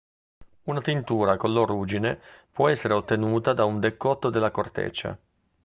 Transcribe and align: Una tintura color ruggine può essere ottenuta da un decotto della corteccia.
Una 0.63 0.81
tintura 0.81 1.37
color 1.37 1.67
ruggine 1.69 2.19
può 2.51 2.69
essere 2.69 2.95
ottenuta 2.95 3.53
da 3.53 3.65
un 3.65 3.79
decotto 3.79 4.31
della 4.31 4.49
corteccia. 4.49 5.15